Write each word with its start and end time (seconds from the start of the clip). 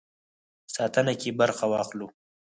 ساتنه 0.75 1.13
کې 1.21 1.29
برخه 1.39 1.65
واخلو. 1.71 2.07